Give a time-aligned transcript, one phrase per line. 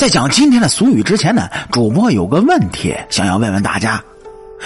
[0.00, 4.02] 在讲今天的俗语之前呢，主播有个问题想要问问大家：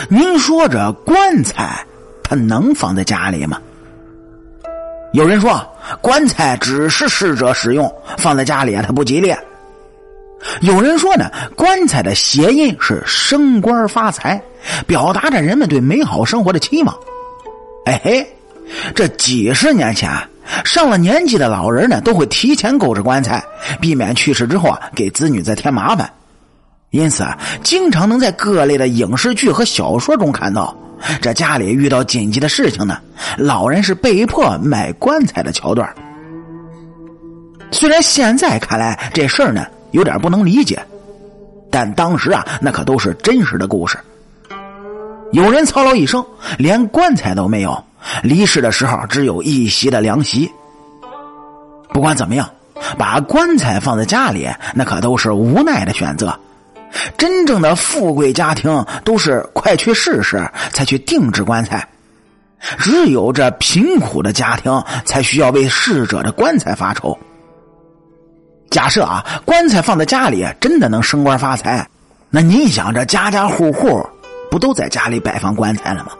[0.08, 1.84] 您说这棺材
[2.22, 3.60] 它能放在家里吗？
[5.12, 5.60] 有人说
[6.00, 9.34] 棺材只是逝者使用，放在家里啊它不吉利。
[10.60, 14.40] 有人说呢，棺材的谐音是升官发财，
[14.86, 16.96] 表达着人们对美好生活的期望。
[17.86, 18.24] 哎嘿，
[18.94, 20.08] 这几十年前。
[20.64, 23.42] 上了年纪的老人呢，都会提前购置棺材，
[23.80, 26.10] 避免去世之后啊给子女再添麻烦。
[26.90, 30.76] 因此啊，经常能在各类的影视剧和小说中看到，
[31.20, 32.98] 这家里遇到紧急的事情呢，
[33.36, 35.92] 老人是被迫卖棺材的桥段。
[37.72, 40.80] 虽然现在看来这事儿呢有点不能理解，
[41.70, 43.98] 但当时啊那可都是真实的故事。
[45.32, 46.24] 有人操劳一生，
[46.58, 47.82] 连棺材都没有。
[48.22, 50.50] 离世的时候只有一席的凉席。
[51.88, 52.48] 不管怎么样，
[52.98, 56.38] 把棺材放在家里，那可都是无奈的选择。
[57.16, 61.88] 真正的富贵家庭都是快去世时才去定制棺材，
[62.78, 67.18] 只有这贫苦的家庭才需要为逝者的棺材发愁。
[68.70, 71.88] 假设啊，棺材放在家里真的能升官发财，
[72.30, 74.06] 那你想，这家家户户
[74.54, 76.12] 不都在家里摆放棺材了吗？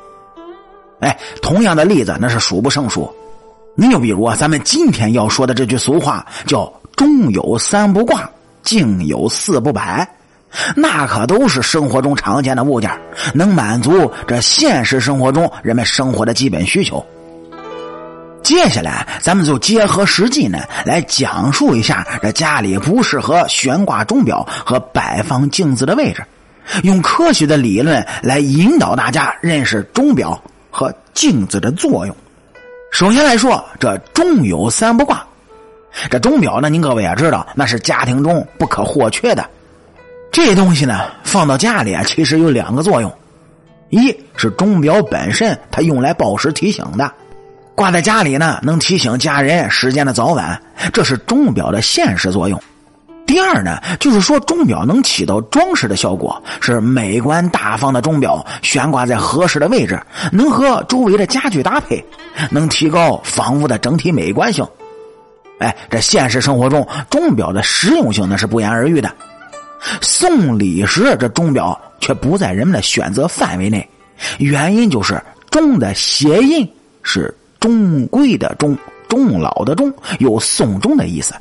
[0.99, 3.09] 哎，同样的例子那是数不胜数。
[3.77, 8.29] 你就比如啊，咱们今天要说的这句俗话，叫“中有三不挂，
[8.65, 10.09] 静有四不摆”，
[10.75, 12.91] 那可都是生活中常见的物件，
[13.33, 17.07] 能满足这现实生活中人们生活的基本需求。
[18.43, 26.25] 接下来，咱们就结合实际呢，来讲述一下这家里不适合悬挂钟表和摆放镜子的位置，
[26.83, 30.43] 用科学的理论来引导大家认识钟表。
[30.77, 32.17] 和镜子的作用。
[32.91, 35.25] 首先来说，这钟有三不挂。
[36.11, 39.49] 这钟表呢，您各位也知道，那是家庭中不可或缺的。
[40.33, 43.13] 这东西呢，放到家里啊，其实有两个作用：
[43.89, 47.09] 一是钟表本身，它用来报时提醒的，
[47.77, 50.61] 挂在家里呢，能提醒家人时间的早晚，
[50.93, 52.61] 这是钟表的现实作用。
[53.35, 60.01] 第二呢，就是说钟表能起到装饰的效果，是美观大方的钟表悬挂在合适的位置，
[60.31, 62.05] 能和周围的家具搭配，
[62.49, 64.65] 能提高房屋的整体美观性。
[65.59, 69.13] 哎，这现实生活中钟表的实用性那是不言而喻的。
[70.01, 73.85] 送礼时这钟表却不在人们的选择范围内，
[74.39, 78.79] 原因就是钟的谐音是中贵的钟，
[79.09, 81.35] 钟老的钟，有送钟的意思。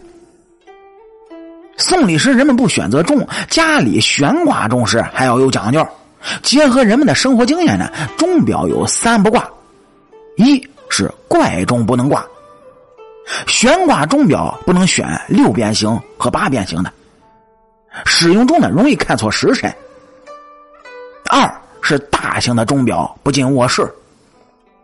[1.78, 5.86] 送礼时，人们不选择钟，家里悬挂钟时还要有讲究。
[6.42, 9.46] 结合人们的生活经验呢，钟表有三不挂：
[10.38, 12.26] 一是怪钟不能挂，
[13.48, 16.92] 悬挂钟表不能选六边形和八边形的，
[18.06, 19.70] 使用中呢容易看错时辰；
[21.30, 23.92] 二是大型的钟表不进卧室，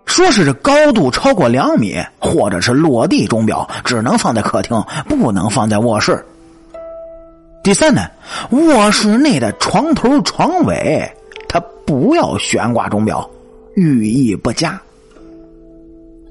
[0.06, 6.26] 说是这高度超过两米或者是落地钟表，只能放在客厅，不能放在卧室。
[7.62, 8.08] 第三呢，
[8.52, 11.12] 卧室内的床头、床尾，
[11.48, 13.30] 它不要悬挂钟表，
[13.76, 14.80] 寓意不佳。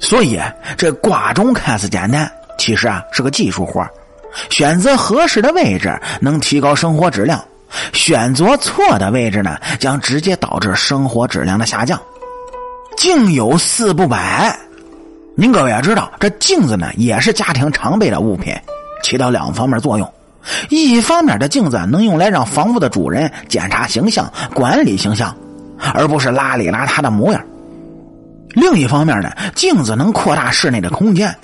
[0.00, 0.41] 所以
[0.77, 3.87] 这挂钟看似简单，其实啊是个技术活
[4.49, 7.44] 选择合适的位置能提高生活质量，
[7.93, 12.00] 选择错的位置呢，将直接导致生活质量的下降。
[12.97, 14.59] 镜有四不摆，
[15.37, 18.55] 您各位也知道，这镜子呢也是家庭常备的物品，
[19.03, 20.12] 起到两方面作用。
[20.71, 25.37] 一方面的镜子能用来让房屋的主人检查形象、管理形象，
[25.94, 27.43] 而不是邋里邋遢的模样。
[28.50, 31.34] 另一方面呢，镜子能扩大室内的空间。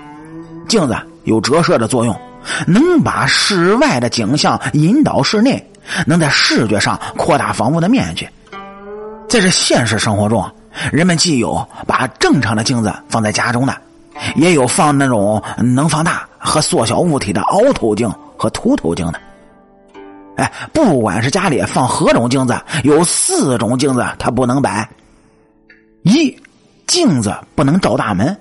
[0.67, 2.19] 镜子有折射的作用，
[2.67, 5.63] 能把室外的景象引导室内，
[6.07, 8.27] 能在视觉上扩大房屋的面积。
[9.29, 10.51] 在这现实生活中，
[10.91, 13.77] 人们既有把正常的镜子放在家中的，
[14.37, 18.11] 也有放那种能放大和缩小物体的凹透镜。
[18.37, 19.21] 和凸透镜的，
[20.37, 24.89] 哎，不管是家里放何种镜子，有四种镜子它不能摆：
[26.03, 26.37] 一，
[26.87, 28.37] 镜子不能照大门。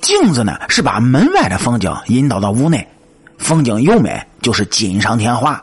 [0.00, 2.86] 镜子呢是把门外的风景引导到屋内，
[3.38, 5.54] 风景优美就是锦上添花；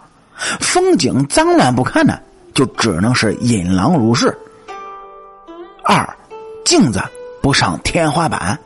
[0.60, 2.20] 风景脏乱不堪呢，
[2.54, 4.38] 就只能是引狼入室。
[5.86, 6.08] 二，
[6.66, 7.02] 镜子
[7.42, 8.60] 不上天花板。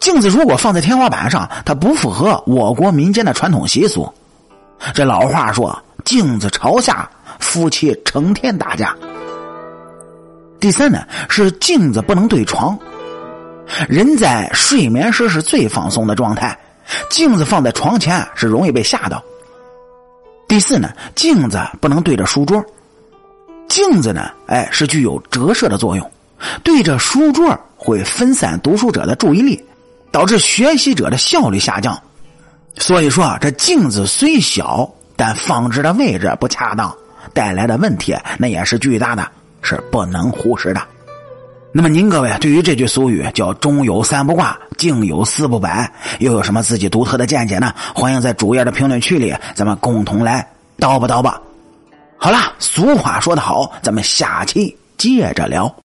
[0.00, 4.10] 镜子如果放在天花板上，它不符合我国民间的传统习俗。
[4.94, 7.08] 这老话说：“镜子朝下，
[7.38, 8.96] 夫妻成天打架。”
[10.58, 12.76] 第三呢，是镜子不能对床。
[13.88, 16.58] 人在睡眠时是最放松的状态，
[17.10, 19.22] 镜子放在床前是容易被吓到。
[20.48, 22.64] 第四呢，镜子不能对着书桌。
[23.68, 26.10] 镜子呢，哎，是具有折射的作用，
[26.64, 29.62] 对着书桌会分散读书者的注意力，
[30.10, 32.00] 导致学习者的效率下降。
[32.76, 36.94] 所以说啊，这镜子虽小，但放置的位置不恰当，
[37.34, 39.28] 带来的问题那也是巨大的，
[39.60, 40.80] 是不能忽视的。
[41.72, 47.72] 那么，您各位对于这句俗语叫“中有三不挂，镜有四不摆”，又有什么自己独特的见解呢？
[47.94, 50.44] 欢迎在主页的评论区里，咱们共同来
[50.78, 51.40] 叨吧叨吧。
[52.16, 55.72] 好了，俗话说得好，咱们下期接着聊。